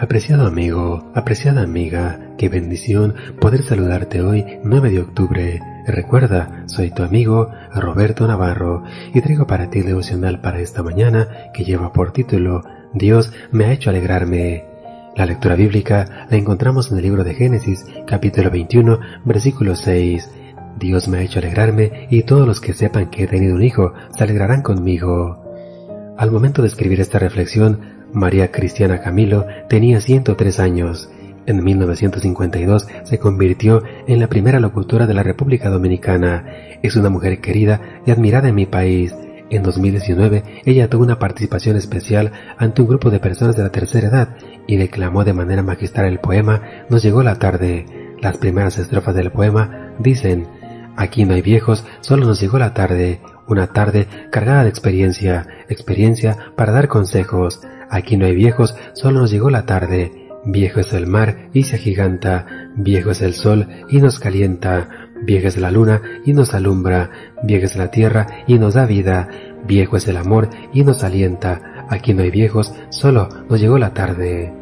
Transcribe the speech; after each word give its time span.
Apreciado 0.00 0.46
amigo, 0.46 1.12
apreciada 1.14 1.60
amiga, 1.60 2.32
qué 2.38 2.48
bendición 2.48 3.16
poder 3.38 3.62
saludarte 3.62 4.22
hoy 4.22 4.46
9 4.64 4.90
de 4.92 5.00
octubre. 5.00 5.60
Recuerda, 5.86 6.64
soy 6.64 6.90
tu 6.90 7.02
amigo 7.02 7.50
Roberto 7.74 8.26
Navarro 8.26 8.82
y 9.12 9.20
traigo 9.20 9.46
para 9.46 9.68
ti 9.68 9.80
el 9.80 9.86
devocional 9.88 10.40
para 10.40 10.60
esta 10.60 10.82
mañana 10.82 11.28
que 11.52 11.64
lleva 11.64 11.92
por 11.92 12.12
título 12.12 12.62
Dios 12.94 13.30
me 13.52 13.66
ha 13.66 13.72
hecho 13.72 13.90
alegrarme. 13.90 14.64
La 15.16 15.26
lectura 15.26 15.54
bíblica 15.54 16.26
la 16.30 16.38
encontramos 16.38 16.90
en 16.90 16.96
el 16.96 17.02
libro 17.02 17.22
de 17.22 17.34
Génesis, 17.34 17.84
capítulo 18.06 18.50
21, 18.50 19.00
versículo 19.26 19.76
6. 19.76 20.30
Dios 20.78 21.08
me 21.08 21.18
ha 21.18 21.22
hecho 21.22 21.40
alegrarme 21.40 22.08
y 22.08 22.22
todos 22.22 22.48
los 22.48 22.62
que 22.62 22.72
sepan 22.72 23.10
que 23.10 23.24
he 23.24 23.26
tenido 23.26 23.54
un 23.54 23.62
hijo 23.62 23.92
se 24.16 24.24
alegrarán 24.24 24.62
conmigo. 24.62 25.44
Al 26.16 26.30
momento 26.30 26.62
de 26.62 26.68
escribir 26.68 27.02
esta 27.02 27.18
reflexión, 27.18 27.99
María 28.12 28.50
Cristiana 28.50 29.00
Camilo 29.00 29.46
tenía 29.68 30.00
103 30.00 30.60
años. 30.60 31.10
En 31.46 31.64
1952 31.64 32.86
se 33.04 33.18
convirtió 33.18 33.82
en 34.06 34.20
la 34.20 34.28
primera 34.28 34.60
locutora 34.60 35.06
de 35.06 35.14
la 35.14 35.22
República 35.22 35.70
Dominicana. 35.70 36.44
Es 36.82 36.96
una 36.96 37.10
mujer 37.10 37.40
querida 37.40 37.80
y 38.06 38.10
admirada 38.10 38.48
en 38.48 38.54
mi 38.54 38.66
país. 38.66 39.14
En 39.50 39.62
2019 39.62 40.44
ella 40.64 40.88
tuvo 40.88 41.02
una 41.02 41.18
participación 41.18 41.76
especial 41.76 42.32
ante 42.56 42.82
un 42.82 42.88
grupo 42.88 43.10
de 43.10 43.18
personas 43.18 43.56
de 43.56 43.64
la 43.64 43.70
tercera 43.70 44.08
edad 44.08 44.36
y 44.66 44.76
declamó 44.76 45.24
de 45.24 45.32
manera 45.32 45.62
magistral 45.62 46.06
el 46.06 46.20
poema 46.20 46.62
Nos 46.88 47.02
llegó 47.02 47.22
la 47.22 47.36
tarde. 47.36 47.86
Las 48.20 48.36
primeras 48.36 48.78
estrofas 48.78 49.14
del 49.14 49.32
poema 49.32 49.94
dicen 49.98 50.46
Aquí 50.96 51.24
no 51.24 51.34
hay 51.34 51.42
viejos, 51.42 51.84
solo 52.00 52.26
nos 52.26 52.40
llegó 52.40 52.58
la 52.58 52.74
tarde, 52.74 53.20
una 53.48 53.68
tarde 53.68 54.06
cargada 54.30 54.64
de 54.64 54.68
experiencia, 54.68 55.46
experiencia 55.68 56.36
para 56.56 56.72
dar 56.72 56.88
consejos, 56.88 57.62
Aquí 57.90 58.16
no 58.16 58.26
hay 58.26 58.34
viejos, 58.34 58.76
solo 58.92 59.20
nos 59.20 59.30
llegó 59.30 59.50
la 59.50 59.66
tarde. 59.66 60.28
Viejo 60.44 60.80
es 60.80 60.92
el 60.92 61.06
mar 61.06 61.50
y 61.52 61.64
se 61.64 61.76
agiganta, 61.76 62.46
viejo 62.74 63.10
es 63.10 63.20
el 63.20 63.34
sol 63.34 63.66
y 63.90 63.98
nos 64.00 64.18
calienta, 64.18 64.88
vieja 65.22 65.48
es 65.48 65.58
la 65.58 65.70
luna 65.70 66.00
y 66.24 66.32
nos 66.32 66.54
alumbra, 66.54 67.10
vieja 67.42 67.66
es 67.66 67.76
la 67.76 67.90
tierra 67.90 68.26
y 68.46 68.58
nos 68.58 68.74
da 68.74 68.86
vida, 68.86 69.28
viejo 69.66 69.98
es 69.98 70.08
el 70.08 70.16
amor 70.16 70.48
y 70.72 70.82
nos 70.84 71.04
alienta. 71.04 71.86
Aquí 71.90 72.14
no 72.14 72.22
hay 72.22 72.30
viejos, 72.30 72.72
solo 72.90 73.28
nos 73.50 73.60
llegó 73.60 73.76
la 73.76 73.92
tarde. 73.92 74.52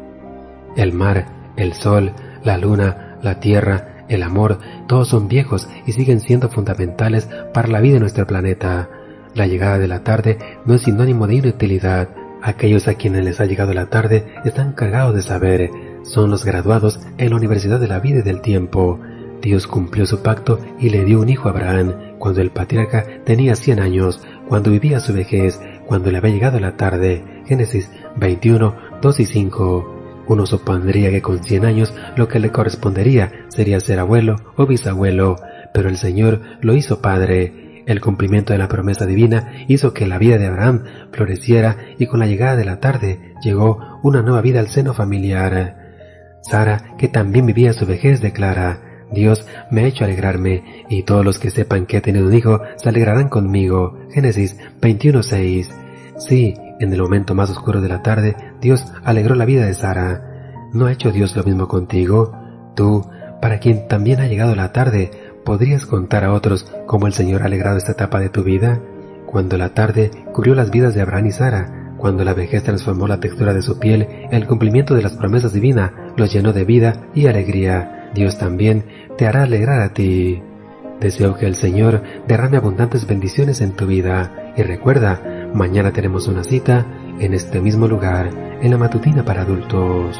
El 0.75 0.91
mar, 0.91 1.27
el 1.55 1.73
sol, 1.73 2.11
la 2.43 2.57
luna, 2.57 3.17
la 3.21 3.39
tierra, 3.39 4.05
el 4.09 4.23
amor, 4.23 4.59
todos 4.87 5.07
son 5.07 5.27
viejos 5.27 5.69
y 5.85 5.91
siguen 5.91 6.19
siendo 6.19 6.49
fundamentales 6.49 7.29
para 7.53 7.67
la 7.67 7.79
vida 7.79 7.93
de 7.93 7.99
nuestro 7.99 8.25
planeta. 8.25 8.89
La 9.35 9.45
llegada 9.45 9.77
de 9.77 9.87
la 9.87 10.03
tarde 10.03 10.39
no 10.65 10.73
es 10.73 10.81
sinónimo 10.81 11.27
de 11.27 11.35
inutilidad, 11.35 12.09
Aquellos 12.41 12.87
a 12.87 12.93
quienes 12.93 13.23
les 13.23 13.39
ha 13.41 13.45
llegado 13.45 13.73
la 13.73 13.87
tarde 13.87 14.25
están 14.45 14.73
cargados 14.73 15.13
de 15.13 15.21
saber, 15.21 15.71
son 16.03 16.31
los 16.31 16.45
graduados 16.45 16.99
en 17.17 17.31
la 17.31 17.35
Universidad 17.35 17.79
de 17.79 17.87
la 17.87 17.99
Vida 17.99 18.19
y 18.19 18.21
del 18.23 18.41
Tiempo. 18.41 18.99
Dios 19.41 19.67
cumplió 19.67 20.05
su 20.05 20.21
pacto 20.21 20.59
y 20.79 20.89
le 20.89 21.03
dio 21.03 21.19
un 21.19 21.29
hijo 21.29 21.47
a 21.47 21.51
Abraham 21.51 21.93
cuando 22.17 22.41
el 22.41 22.51
patriarca 22.51 23.05
tenía 23.25 23.55
100 23.55 23.79
años, 23.79 24.21
cuando 24.47 24.71
vivía 24.71 24.99
su 24.99 25.13
vejez, 25.13 25.59
cuando 25.85 26.11
le 26.11 26.17
había 26.17 26.31
llegado 26.31 26.59
la 26.59 26.77
tarde. 26.77 27.23
Génesis 27.45 27.91
21, 28.17 28.75
2 29.01 29.19
y 29.19 29.25
5. 29.25 29.95
Uno 30.27 30.45
supondría 30.45 31.09
que 31.09 31.21
con 31.21 31.43
100 31.43 31.65
años 31.65 31.93
lo 32.15 32.27
que 32.27 32.39
le 32.39 32.51
correspondería 32.51 33.31
sería 33.49 33.79
ser 33.79 33.99
abuelo 33.99 34.35
o 34.55 34.65
bisabuelo, 34.65 35.37
pero 35.73 35.89
el 35.89 35.97
Señor 35.97 36.41
lo 36.61 36.73
hizo 36.73 37.01
padre 37.01 37.68
el 37.89 38.01
cumplimiento 38.01 38.53
de 38.53 38.59
la 38.59 38.67
promesa 38.67 39.07
divina 39.07 39.51
hizo 39.67 39.93
que 39.93 40.05
la 40.05 40.19
vida 40.19 40.37
de 40.37 40.45
Abraham 40.45 40.83
floreciera 41.11 41.75
y 41.97 42.05
con 42.05 42.19
la 42.19 42.27
llegada 42.27 42.55
de 42.55 42.65
la 42.65 42.79
tarde 42.79 43.33
llegó 43.41 43.99
una 44.03 44.21
nueva 44.21 44.41
vida 44.41 44.59
al 44.59 44.67
seno 44.67 44.93
familiar. 44.93 45.75
Sara, 46.43 46.95
que 46.99 47.07
también 47.07 47.47
vivía 47.47 47.73
su 47.73 47.87
vejez, 47.87 48.21
declara, 48.21 49.07
Dios 49.11 49.47
me 49.71 49.81
ha 49.81 49.87
hecho 49.87 50.05
alegrarme, 50.05 50.85
y 50.87 51.01
todos 51.01 51.25
los 51.25 51.39
que 51.39 51.49
sepan 51.49 51.87
que 51.87 51.97
he 51.97 52.01
tenido 52.01 52.27
un 52.27 52.33
hijo 52.33 52.61
se 52.77 52.89
alegrarán 52.89 53.27
conmigo. 53.27 53.97
Génesis 54.11 54.55
21.6. 54.81 55.67
Sí, 56.19 56.53
en 56.79 56.93
el 56.93 57.01
momento 57.01 57.33
más 57.33 57.49
oscuro 57.49 57.81
de 57.81 57.89
la 57.89 58.03
tarde, 58.03 58.35
Dios 58.61 58.85
alegró 59.03 59.33
la 59.33 59.45
vida 59.45 59.65
de 59.65 59.73
Sara. 59.73 60.69
¿No 60.73 60.85
ha 60.85 60.91
hecho 60.91 61.11
Dios 61.11 61.35
lo 61.35 61.43
mismo 61.43 61.67
contigo? 61.67 62.33
Tú, 62.75 63.03
para 63.41 63.59
quien 63.59 63.87
también 63.87 64.19
ha 64.19 64.27
llegado 64.27 64.53
la 64.53 64.71
tarde, 64.73 65.09
¿Podrías 65.43 65.85
contar 65.85 66.23
a 66.23 66.33
otros 66.33 66.71
cómo 66.85 67.07
el 67.07 67.13
Señor 67.13 67.41
ha 67.41 67.45
alegrado 67.45 67.77
esta 67.77 67.93
etapa 67.93 68.19
de 68.19 68.29
tu 68.29 68.43
vida? 68.43 68.79
Cuando 69.25 69.57
la 69.57 69.73
tarde 69.73 70.11
cubrió 70.33 70.55
las 70.55 70.71
vidas 70.71 70.93
de 70.93 71.01
Abraham 71.01 71.27
y 71.27 71.31
Sara, 71.31 71.93
cuando 71.97 72.23
la 72.23 72.33
vejez 72.33 72.63
transformó 72.63 73.07
la 73.07 73.19
textura 73.19 73.53
de 73.53 73.61
su 73.61 73.77
piel, 73.77 74.07
el 74.31 74.47
cumplimiento 74.47 74.95
de 74.95 75.01
las 75.01 75.13
promesas 75.13 75.53
divinas 75.53 75.91
los 76.17 76.31
llenó 76.31 76.53
de 76.53 76.65
vida 76.65 77.07
y 77.13 77.27
alegría. 77.27 78.09
Dios 78.13 78.37
también 78.37 78.85
te 79.17 79.27
hará 79.27 79.43
alegrar 79.43 79.81
a 79.81 79.93
ti. 79.93 80.41
Deseo 80.99 81.35
que 81.35 81.45
el 81.45 81.55
Señor 81.55 82.03
derrame 82.27 82.57
abundantes 82.57 83.07
bendiciones 83.07 83.61
en 83.61 83.73
tu 83.73 83.85
vida 83.85 84.53
y 84.55 84.63
recuerda, 84.63 85.21
mañana 85.53 85.91
tenemos 85.91 86.27
una 86.27 86.43
cita 86.43 86.85
en 87.19 87.33
este 87.33 87.61
mismo 87.61 87.87
lugar, 87.87 88.29
en 88.61 88.71
la 88.71 88.77
matutina 88.77 89.23
para 89.23 89.41
adultos. 89.41 90.19